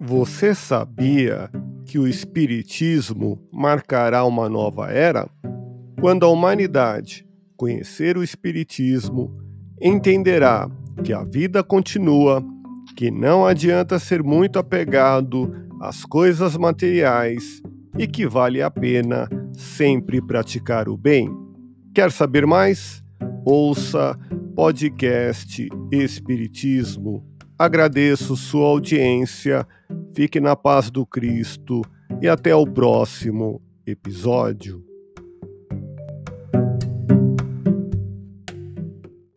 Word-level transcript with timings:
Você 0.00 0.54
sabia 0.54 1.50
que 1.84 1.98
o 1.98 2.06
Espiritismo 2.06 3.36
marcará 3.52 4.24
uma 4.24 4.48
nova 4.48 4.92
era? 4.92 5.28
Quando 6.00 6.24
a 6.24 6.28
humanidade 6.28 7.26
conhecer 7.56 8.16
o 8.16 8.22
Espiritismo, 8.22 9.36
entenderá 9.80 10.70
que 11.02 11.12
a 11.12 11.24
vida 11.24 11.64
continua, 11.64 12.44
que 12.96 13.10
não 13.10 13.44
adianta 13.44 13.98
ser 13.98 14.22
muito 14.22 14.56
apegado 14.56 15.52
às 15.80 16.04
coisas 16.04 16.56
materiais 16.56 17.60
e 17.98 18.06
que 18.06 18.24
vale 18.24 18.62
a 18.62 18.70
pena 18.70 19.28
sempre 19.52 20.22
praticar 20.22 20.88
o 20.88 20.96
bem. 20.96 21.28
Quer 21.92 22.12
saber 22.12 22.46
mais? 22.46 23.02
Ouça 23.44 24.16
podcast 24.54 25.68
Espiritismo. 25.90 27.26
Agradeço 27.58 28.36
sua 28.36 28.68
audiência, 28.68 29.66
fique 30.14 30.38
na 30.38 30.54
paz 30.54 30.92
do 30.92 31.04
Cristo 31.04 31.82
e 32.22 32.28
até 32.28 32.54
o 32.54 32.64
próximo 32.64 33.60
episódio. 33.84 34.87